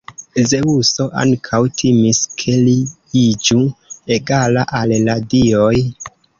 Zeŭso 0.51 1.05
ankaŭ 1.23 1.59
timis, 1.81 2.23
ke 2.41 2.57
li 2.63 2.75
iĝu 3.27 3.61
egala 4.19 4.67
al 4.83 4.99
la 5.07 5.21
dioj. 5.37 5.73